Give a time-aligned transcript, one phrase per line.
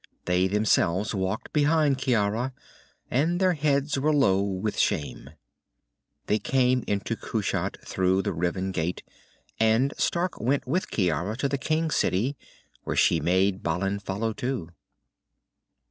[0.25, 2.53] They themselves walked behind Ciara,
[3.11, 5.29] and their heads were low with shame.
[6.25, 9.03] They came into Kushat through the riven gate,
[9.59, 12.35] and Stark went with Ciara to the King City,
[12.83, 14.69] where she made Balin follow too.